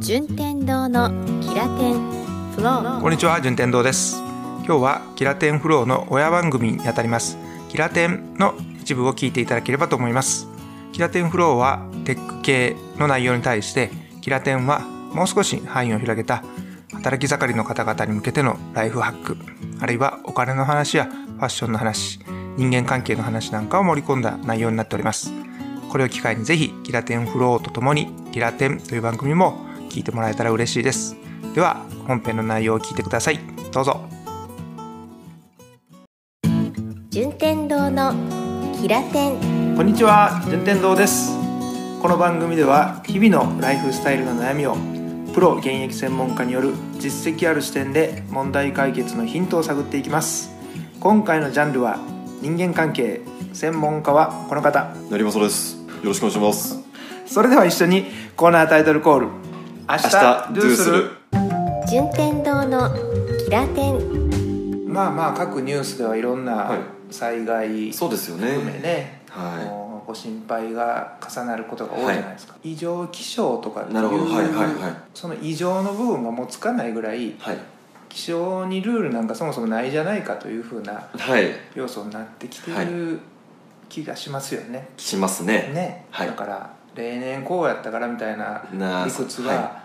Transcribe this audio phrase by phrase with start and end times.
[0.00, 1.10] 順天堂の
[1.42, 2.10] キラテン
[2.56, 3.00] フロー。
[3.02, 4.16] こんにちは順天堂です。
[4.64, 7.36] 今日はキラテンフローの親番組にあたります。
[7.68, 10.48] キラテンの一部を聞いていただければと思います。
[10.92, 13.90] キラテンフローはテック系の内容に対して
[14.22, 16.42] キラテンはもう少し範囲を広げた
[16.94, 19.36] 働き盛りの方々に向けてのライフハック
[19.80, 22.20] あるいはお金の話やファッションの話
[22.56, 25.30] 人間関係の話なんかを盛り込んだ内容になっております。
[25.90, 31.16] これを機会にぜひキラテンフローとともにキラテンという番組も聞いてもらえたら嬉しいです。
[31.54, 33.40] では本編の内容を聞いてください。
[33.72, 34.00] どうぞ。
[37.10, 38.14] 順天堂の
[38.80, 40.42] キラテンこんにちは。
[40.48, 41.36] 順天堂です。
[42.00, 44.76] この番組では日々のライフスタイルの悩みを
[45.34, 50.50] プロ現役専門家による実績ある視点で問題解決のヒントを探っていきます。
[51.00, 51.98] 今回のジャンルは
[52.40, 53.20] 人間関係
[53.52, 54.94] 専門家はこの方。
[55.10, 55.76] 成政です。
[55.76, 56.78] よろしくお願いします。
[57.26, 59.28] それでは一緒にコーナータイトルコール
[59.90, 61.10] 明日明日ドゥする？
[61.90, 62.94] 順天堂の
[63.44, 64.86] キラテン。
[64.86, 66.78] まあまあ各ニュースではいろんはない。
[67.10, 68.52] 災害そうですよね。
[68.52, 70.06] 含めね、はい。
[70.06, 74.26] ご心配が重なることが多いじゃないですか、異常気象とかっていうなるほど。
[74.26, 77.58] はいはいはいその異常の部分がもうつかないぐらいはい。
[78.08, 81.50] 気象にルールなんかそもそもないじゃないかというふうなはい。
[81.74, 83.18] 要素になってきていはる
[83.88, 85.72] 気がしますよね、しますね。
[85.74, 86.28] ね、はい。
[86.28, 89.82] だから例年こうやったからみたいなな理屈はが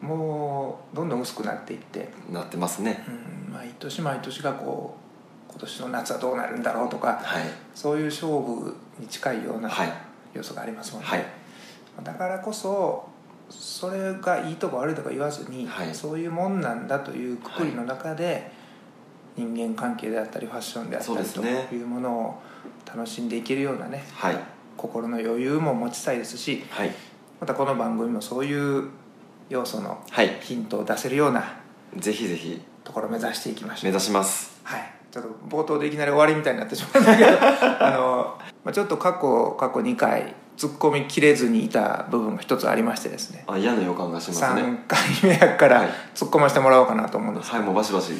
[0.00, 3.04] もうどんどん薄くなっていって、なってますね。
[3.48, 4.96] うん、毎年毎年がこ
[5.48, 7.44] う今年の夏はどうなるんだろうとかはい。
[7.74, 9.92] そういう勝負に近いようなはい。
[10.34, 11.24] 要素がありますもんね、はい。
[12.04, 13.08] だからこそ
[13.50, 15.94] それがいいとか悪いとか言わずに、はい。
[15.94, 18.52] そういうもんなんだというくくりの中で、
[19.38, 22.42] 人間関係であったりファッションであったりというものを
[22.84, 24.36] 楽しんでいけるようなねはい
[24.78, 26.90] 心の余裕も持ちたいですしはい。
[27.40, 28.88] またこの番組もそういう
[29.50, 30.38] 要素のはい。
[30.40, 31.44] ヒントを出せるような
[31.96, 32.60] ぜひぜひ。
[32.84, 33.84] ところを目指していきましょう。
[33.84, 34.58] 目指します。
[34.64, 34.90] はい。
[35.10, 37.30] ちょっと冒頭でいきなり終わりみたいになってしまうんだけど
[37.84, 43.44] あの、まあ、ちょっと過去過去2回突っ込みきれずにいた部分が一つありましてですね。
[43.46, 44.62] あ嫌な予感がしますね。
[44.62, 45.88] 3回目やからはい。
[46.14, 47.50] 突っ込ませてもらおうかなと思うんです。
[47.50, 48.12] はいもうバシバシ。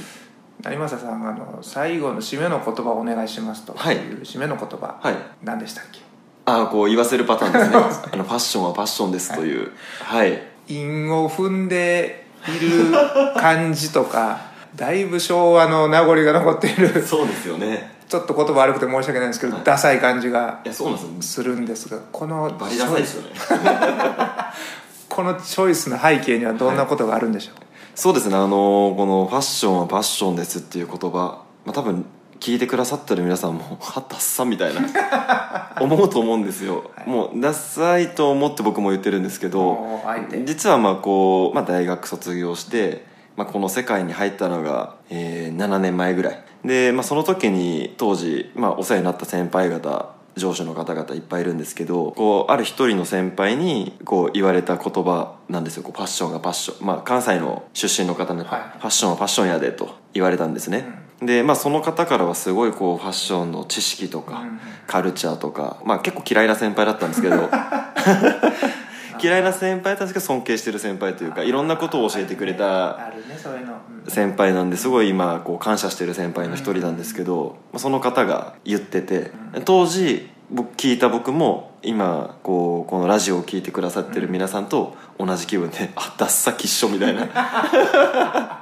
[0.62, 3.96] 成政さんあの最後の締めの言葉をお願いしますとはい。
[3.96, 5.14] いう締めの言葉、はい。
[5.44, 6.00] 何でしたっけ？
[6.48, 7.76] あこう言わせるパターンですね。
[8.12, 9.72] あのファッションはパッションですという。
[10.02, 10.42] はい。
[10.68, 12.92] 韻を踏んでいる
[13.36, 14.40] 感じとか
[14.76, 17.04] だいぶ昭和の名残が残っている。
[17.06, 17.96] そうですよね。
[18.08, 19.64] ちょっと言葉悪くて申し訳ないんですけど、はい。
[19.64, 23.30] ダサい感じがいやそうなんでするんですがこのバリダサいですよね。
[25.08, 27.54] このチョイスの背景にはどんなことがあるんでしょう、
[27.94, 28.36] そうですね。
[28.36, 32.04] あのこの「ファッションはパッションです」っていう言葉、まあ、多分
[32.40, 34.80] 聞いてくださってる皆さんも「はダッサ」みたいな。
[35.80, 37.08] 思うと思うんですよ、はい。
[37.08, 40.02] もうダサいと思って僕も言ってるんですけど
[40.44, 43.04] 実はまあこう、まあ、大学卒業して、
[43.36, 46.42] まあ、この世界に入ったのが、えー7年前ぐらい。
[46.64, 55.82] で、まあ、その時に当時、まあ、お世話になった先輩方上司の方々いっぱいいるんですけどこうある一人の先輩にこう言われた言葉なんですよ。
[55.82, 58.78] こうパッションがパッション、まあ、関西の出身の方に、はい。
[58.78, 60.84] ファッションはパッションやでと言われたんですね、
[61.22, 64.60] で、まあ、その方からはすごいこうファッションの知識とか、うん。
[64.86, 67.50] カルチャーとか、まあ、結構嫌いな先輩だったんですけど
[69.20, 73.12] 嫌いな先輩たんですけど尊敬してる先輩というかいろんなことを教えてくれた
[74.08, 79.30] 先輩なんですごい今こう感謝してる先輩の一人なんですけど、まあその方が言ってて
[79.64, 88.57] 当時僕聞いた僕も今こうこのラジオを聞いてくださってる皆さんと同じ気分であダッサきっしょみたいな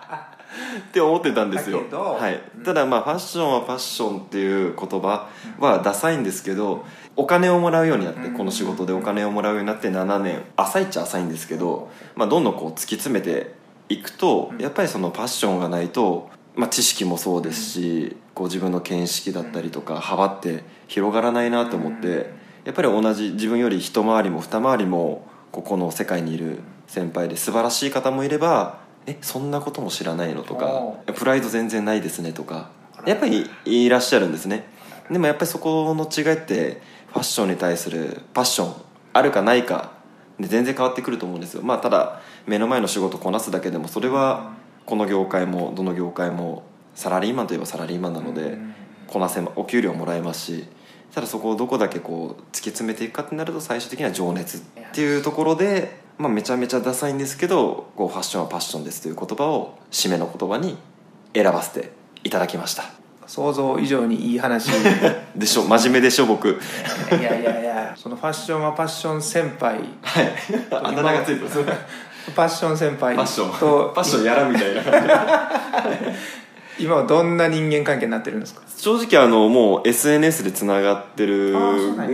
[0.79, 1.85] って思ってたんですよ。
[1.91, 5.29] はい、ただまあファッションはファッションっていう言葉
[5.59, 6.85] はダサいんですけど
[7.17, 13.55] お金をもらうようになってこの仕事でお金をもらうようになって7年浅いっちゃ浅いんですけど、まあ、どんどんこう突き詰めて
[13.89, 22.31] いくとやっぱりそのパッションがないと、まあ、知識もそうですしこう自分の見識だったりとか幅って広がらないなと思って
[22.65, 30.43] やっぱり同じ自分より一回りも二回りもここの世界にいる先輩で素晴らしい方もいればえそんなことも知らないの？
[30.43, 32.71] とかおプライド全然ないですねとか
[33.07, 34.65] やっぱりいらっしゃるんですね。
[35.11, 38.75] でもやっぱりそこの違いってファッションに対するパッション
[39.13, 39.93] あるかないか
[40.41, 41.63] で全然変わってくると思うんですよ。
[41.63, 44.55] まあただ目の前の仕事こなすだけでもそれは
[44.85, 46.65] この業界もどの業界も
[46.95, 48.59] サラリーマンといえばサラリーマンなので
[49.07, 50.65] こなせまお給料もらえますし
[51.13, 54.61] ただそこをどこだけこう突き詰めていくかってなると最終的には情熱っ
[54.93, 60.77] ていうところで、まあ、めちゃめちゃダサいんですけどこうファッションはパッションですという言葉を締めの言葉に
[61.35, 61.91] 選ばせて
[62.25, 62.85] いただきました。
[63.27, 64.69] 想像以上にいい話。
[64.69, 64.71] い
[65.37, 66.59] でしょ真面目でしょ僕。
[67.11, 69.81] やいやいやそのファッションはパッション先輩。
[70.03, 70.33] はい。
[70.71, 71.59] あだ名がついてます
[72.35, 73.15] パッション先輩。
[73.15, 73.51] ファッション。
[73.59, 74.83] とファッションやらみたいな。
[74.83, 75.09] 感じ
[76.85, 78.63] 今はどんな人間関係になってるんですか？
[78.77, 81.55] 正直あのもう SNS でつながってる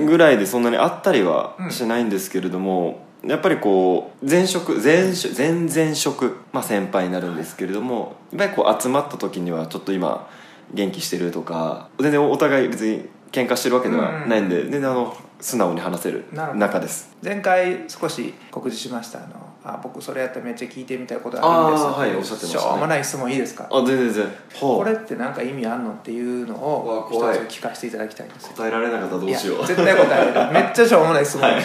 [0.07, 10.29] ぐらいでそんなに会ったりはしないんですけれども、やっぱりこう前職前職前々職、まあ、先輩になるんですけれどもやっぱりこう集まった時にはちょっと今
[10.75, 16.59] 元気してるとか全然お互い別に喧嘩してるわけではないんで、全然あの素直に話せるなるほど。
[16.61, 17.17] 仲です。
[17.25, 19.29] 前回少し告知しましたあの
[19.65, 21.85] あ僕それやったらめっちゃ聞いてみたいことあるんです。
[21.87, 22.65] あーはいおっしゃってましたね。
[22.65, 23.69] しょうもない質問いいですか？
[23.71, 24.27] あ全然全
[24.61, 28.53] これって何か意味あんのっていうのうを一つ聞かせていただきたいんですよ。
[28.57, 29.67] 答えられなかったらどうしよう。
[29.67, 31.63] 絶対答えるめっちゃしょうもない質問、 はい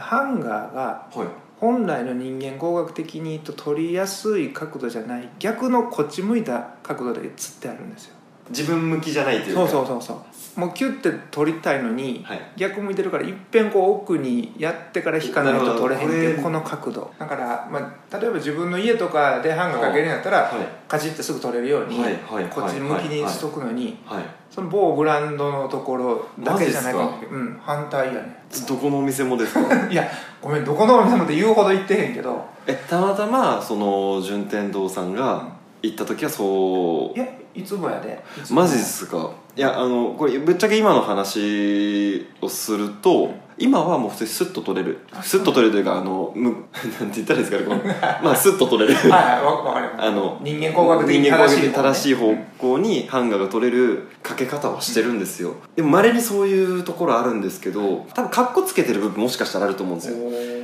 [0.00, 1.28] ハンガーがはい。
[1.60, 5.28] 本来の人間工学的に言うと取りやすい角度じゃない。
[5.38, 8.14] 逆のこっち向いた角度でつってあるんですよ
[8.50, 9.60] 自分向きじゃないというか。
[9.66, 10.60] そうそうそうそう。
[10.60, 12.40] もうキュッて取りたいのに、はい。
[12.56, 17.10] 逆向いてるからいっぺんこう奥にやってから引かないと取れへんっていうこの角度。
[17.18, 20.50] だから、まあ、例えば自分の家とかでハンガーかけるんやったら、はい。
[20.88, 24.24] カチッてすぐ取れるように、はいはいこっち向きにしとくのに、はい。
[24.50, 29.60] その某ブランドのところだけじゃないかうん反対やねどこのお店もですか？
[29.88, 30.04] いや
[30.42, 32.44] ごめんどこのお店もって言うほど言ってへんけど。
[32.66, 35.46] えたまたまその順天堂さんが
[35.82, 37.18] 行った時はそう。
[37.18, 38.22] いやいつもやで。
[38.38, 38.62] いつも。
[38.62, 39.30] マジですか？
[39.56, 44.98] いやあのこれぶっちゃけ今の話をすると今はもう普通にスッと取れる。
[45.22, 46.50] スッと取れるというかあのむ
[47.00, 47.92] なんて言ったらいいですかねこの
[48.22, 48.94] まあスッと取れる。
[48.94, 50.06] はいはいわわかります。
[50.06, 55.54] あの人間工学的に人間工学正しい的に正しい方向にハンガーが取れるかけ方はしてるんですよ。
[55.76, 60.16] でもまれにそういうところあるんですけど多分カッコつけてる部分もしかしたらあると思うんですよ。
[60.16, 60.60] おー。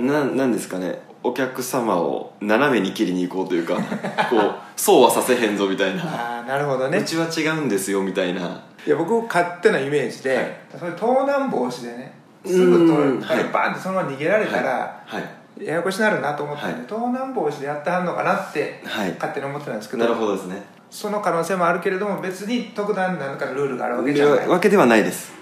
[0.00, 3.74] ななんですかねお客様を斜めに切りに行こうというか
[4.30, 6.02] こうそうはさせへんぞみたいな。
[6.02, 6.98] ああなるほどね。
[6.98, 8.40] うちは違うんですよみたいな。
[8.86, 10.56] いや僕勝手なイメージで、はい。
[10.78, 12.14] それ盗難防止でね
[12.46, 13.52] すぐ取うんるからはい。
[13.52, 15.64] バーンってそのまま逃げられたら、はい。
[15.64, 16.74] ややこしになるなと思って、はい。
[16.86, 19.10] 盗難防止でやってはんのかなってはい。
[19.12, 20.62] 勝手に思ってたんですけどなるほどですね。
[20.90, 24.48] その可能性もあるけれども別に特段何かのルールがあるわけじゃない。
[24.48, 25.32] わけではないです。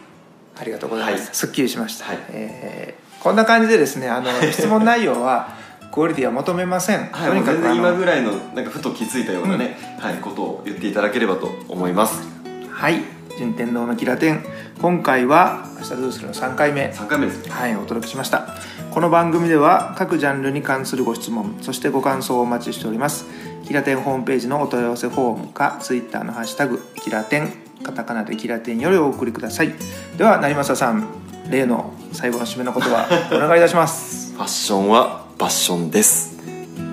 [0.59, 1.35] ありがとうございます、はい。
[1.35, 2.19] すっきりしました、はい。
[2.31, 5.49] えーこんな感じでですねあの 質問内容は
[5.97, 12.23] クオリティは求めません、はい、とにかく今ぐらいのなんかふと気づいたようなね、はい、ことを言っていただければと思います。
[12.71, 13.01] はい。
[13.39, 14.45] 順天堂のキラテン。
[14.83, 16.93] 今回は「明日どうする」の？3回目。
[16.95, 17.51] 3回目ですね。
[17.51, 18.47] はいお届けしました。
[18.91, 23.25] この番組では各ジャンルに関するご質問そしてご感想をお待ちしております。
[23.67, 27.49] キラテンホームページのお問い合わせフォームかツイッターのハッシュタグキラテン
[27.83, 29.73] カタカナでキラテンよりお送りください。
[30.19, 31.09] では成政さん
[31.49, 34.35] 例の最後の締めの言葉お願いいたします。
[34.37, 35.26] ファッションは？
[35.39, 36.37] パッションです。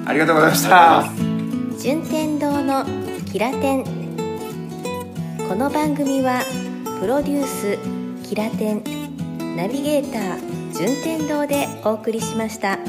[0.06, 1.06] ありがとうございました。
[1.82, 2.86] 順天堂の
[3.32, 3.84] キラテン
[5.48, 6.44] この番組は
[7.00, 8.84] プロデュースキラテン
[9.56, 12.80] ナビゲーター順天堂でお送りしました。